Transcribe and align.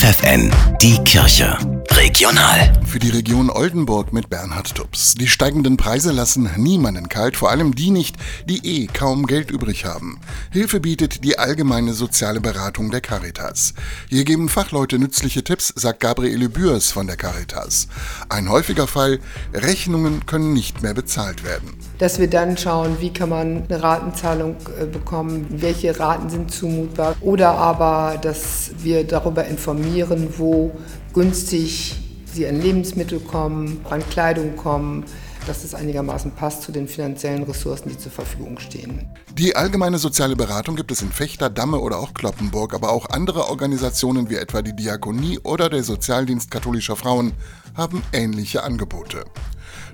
FFN, 0.00 0.50
die 0.80 0.96
Kirche. 1.04 1.58
Regional. 1.90 2.72
Für 2.86 2.98
die 2.98 3.10
Region 3.10 3.50
Oldenburg 3.50 4.14
mit 4.14 4.30
Bernhard 4.30 4.74
Tubbs. 4.74 5.14
Die 5.14 5.26
steigenden 5.26 5.76
Preise 5.76 6.10
lassen 6.10 6.48
niemanden 6.56 7.10
kalt, 7.10 7.36
vor 7.36 7.50
allem 7.50 7.74
die 7.74 7.90
nicht, 7.90 8.16
die 8.48 8.64
eh 8.66 8.86
kaum 8.86 9.26
Geld 9.26 9.50
übrig 9.50 9.84
haben. 9.84 10.18
Hilfe 10.50 10.80
bietet 10.80 11.22
die 11.22 11.38
allgemeine 11.38 11.92
soziale 11.92 12.40
Beratung 12.40 12.90
der 12.90 13.02
Caritas. 13.02 13.74
Hier 14.08 14.24
geben 14.24 14.48
Fachleute 14.48 14.98
nützliche 14.98 15.44
Tipps, 15.44 15.70
sagt 15.76 16.00
Gabriele 16.00 16.48
Bührs 16.48 16.90
von 16.90 17.06
der 17.06 17.18
Caritas. 17.18 17.88
Ein 18.30 18.48
häufiger 18.48 18.86
Fall, 18.86 19.20
Rechnungen 19.52 20.24
können 20.24 20.54
nicht 20.54 20.80
mehr 20.80 20.94
bezahlt 20.94 21.44
werden. 21.44 21.76
Dass 22.00 22.18
wir 22.18 22.30
dann 22.30 22.56
schauen, 22.56 22.96
wie 23.00 23.12
kann 23.12 23.28
man 23.28 23.64
eine 23.68 23.82
Ratenzahlung 23.82 24.56
äh, 24.80 24.86
bekommen, 24.86 25.46
welche 25.50 26.00
Raten 26.00 26.30
sind 26.30 26.50
zumutbar 26.50 27.14
oder 27.20 27.50
aber, 27.50 28.18
dass 28.20 28.70
wir 28.78 29.04
darüber 29.04 29.44
informieren, 29.44 30.32
wo 30.38 30.72
günstig 31.12 31.94
sie 32.24 32.46
an 32.46 32.62
Lebensmittel 32.62 33.20
kommen, 33.20 33.84
an 33.90 34.02
Kleidung 34.08 34.56
kommen, 34.56 35.04
dass 35.46 35.62
es 35.62 35.74
einigermaßen 35.74 36.30
passt 36.30 36.62
zu 36.62 36.72
den 36.72 36.88
finanziellen 36.88 37.42
Ressourcen, 37.42 37.90
die 37.90 37.98
zur 37.98 38.12
Verfügung 38.12 38.58
stehen. 38.58 39.06
Die 39.36 39.54
allgemeine 39.54 39.98
soziale 39.98 40.36
Beratung 40.36 40.76
gibt 40.76 40.90
es 40.92 41.02
in 41.02 41.10
Fechter, 41.10 41.50
Damme 41.50 41.80
oder 41.80 41.98
auch 41.98 42.14
Kloppenburg, 42.14 42.72
aber 42.72 42.92
auch 42.92 43.10
andere 43.10 43.50
Organisationen 43.50 44.30
wie 44.30 44.36
etwa 44.36 44.62
die 44.62 44.74
Diakonie 44.74 45.38
oder 45.40 45.68
der 45.68 45.82
Sozialdienst 45.82 46.50
katholischer 46.50 46.96
Frauen 46.96 47.32
haben 47.76 48.02
ähnliche 48.14 48.62
Angebote. 48.62 49.24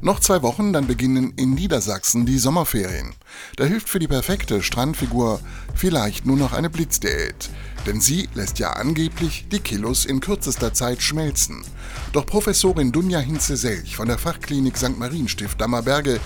Noch 0.00 0.20
zwei 0.20 0.42
Wochen, 0.42 0.72
dann 0.72 0.86
beginnen 0.86 1.32
in 1.36 1.54
Niedersachsen 1.54 2.26
die 2.26 2.38
Sommerferien. 2.38 3.14
Da 3.56 3.64
hilft 3.64 3.88
für 3.88 3.98
die 3.98 4.08
perfekte 4.08 4.62
Strandfigur 4.62 5.40
vielleicht 5.74 6.26
nur 6.26 6.36
noch 6.36 6.52
eine 6.52 6.70
Blitzdiät. 6.70 7.50
Denn 7.86 8.00
sie 8.00 8.28
lässt 8.34 8.58
ja 8.58 8.72
angeblich 8.72 9.46
die 9.50 9.60
Kilos 9.60 10.04
in 10.04 10.20
kürzester 10.20 10.74
Zeit 10.74 11.02
schmelzen. 11.02 11.64
Doch 12.12 12.26
Professorin 12.26 12.92
Dunja 12.92 13.20
Hinze-Selch 13.20 13.96
von 13.96 14.08
der 14.08 14.18
Fachklinik 14.18 14.76
St. 14.76 14.98
Marienstift 14.98 15.60
Dammerberge 15.60 16.20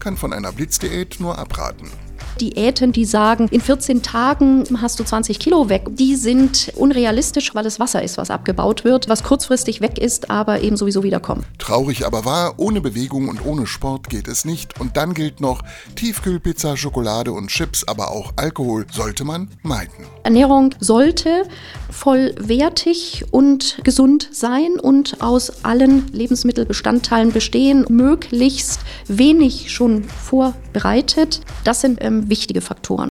kann 0.00 0.16
von 0.16 0.32
einer 0.32 0.52
Blitzdiät 0.52 1.20
nur 1.20 1.38
abraten. 1.38 1.90
Diäten, 2.40 2.92
die 2.92 3.04
sagen, 3.04 3.48
in 3.48 3.60
14 3.60 4.02
Tagen 4.02 4.64
hast 4.80 4.98
du 4.98 5.04
20 5.04 5.38
Kilo 5.38 5.68
weg, 5.68 5.84
die 5.90 6.16
sind 6.16 6.72
unrealistisch, 6.76 7.54
weil 7.54 7.66
es 7.66 7.78
Wasser 7.80 8.02
ist, 8.02 8.18
was 8.18 8.30
abgebaut 8.30 8.84
wird, 8.84 9.08
was 9.08 9.22
kurzfristig 9.22 9.80
weg 9.80 9.98
ist, 9.98 10.30
aber 10.30 10.60
eben 10.60 10.76
sowieso 10.76 11.02
wiederkommt. 11.02 11.44
Traurig 11.58 12.06
aber 12.06 12.24
wahr, 12.24 12.54
ohne 12.56 12.80
Bewegung 12.80 13.28
und 13.28 13.44
ohne 13.44 13.66
Sport 13.66 14.08
geht 14.08 14.28
es 14.28 14.44
nicht. 14.44 14.80
Und 14.80 14.96
dann 14.96 15.14
gilt 15.14 15.40
noch, 15.40 15.62
Tiefkühlpizza, 15.96 16.76
Schokolade 16.76 17.32
und 17.32 17.48
Chips, 17.48 17.84
aber 17.84 18.10
auch 18.10 18.32
Alkohol 18.36 18.86
sollte 18.90 19.24
man 19.24 19.48
meiden. 19.62 20.06
Ernährung 20.22 20.74
sollte 20.80 21.44
vollwertig 21.92 23.24
und 23.30 23.78
gesund 23.84 24.28
sein 24.32 24.80
und 24.80 25.20
aus 25.20 25.64
allen 25.64 26.08
Lebensmittelbestandteilen 26.12 27.32
bestehen, 27.32 27.84
möglichst 27.88 28.80
wenig 29.08 29.70
schon 29.70 30.04
vorbereitet. 30.04 31.40
Das 31.64 31.80
sind 31.82 31.98
ähm, 32.02 32.28
wichtige 32.28 32.60
Faktoren. 32.60 33.00